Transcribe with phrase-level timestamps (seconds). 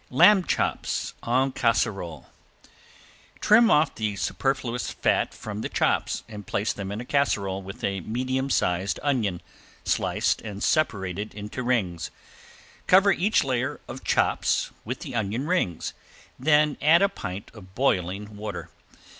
[0.09, 2.27] ~LAMB CHOPS EN CASSEROLE~
[3.39, 7.83] Trim off the superfluous fat from the chops, and place them in a casserole with
[7.83, 9.43] a medium sized onion,
[9.85, 12.09] sliced and separated into rings.
[12.87, 15.93] Cover each layer of chops with the onion rings,
[16.39, 18.71] then add a pint of boiling water.